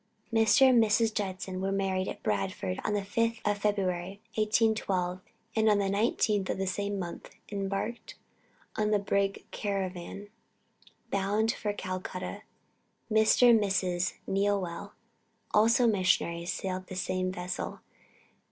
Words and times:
Mr. 0.33 0.63
and 0.67 0.83
Mrs. 0.83 1.13
Judson 1.13 1.61
were 1.61 1.71
married 1.71 2.07
at 2.07 2.23
Bradford 2.23 2.79
on 2.83 2.93
the 2.95 3.05
fifth 3.05 3.39
of 3.45 3.59
February, 3.59 4.19
1812, 4.33 5.19
and 5.55 5.69
on 5.69 5.77
the 5.77 5.91
nineteenth 5.91 6.49
of 6.49 6.57
the 6.57 6.65
same 6.65 6.97
month 6.97 7.29
embarked 7.51 8.15
on 8.77 8.89
the 8.89 8.97
brig 8.97 9.45
Caravan, 9.51 10.29
bound 11.11 11.51
for 11.51 11.71
Calcutta. 11.71 12.41
Mr. 13.11 13.51
and 13.51 13.59
Mrs. 13.61 14.15
Newell, 14.25 14.93
also 15.53 15.85
missionaries 15.85 16.51
sailed 16.51 16.85
in 16.87 16.87
the 16.87 16.95
same 16.95 17.31
vessel. 17.31 17.81